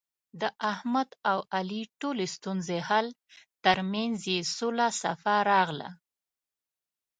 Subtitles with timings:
[0.41, 3.07] د احمد او علي ټولې ستونزې حل،
[3.65, 5.89] ترمنځ یې سوله صفا راغله.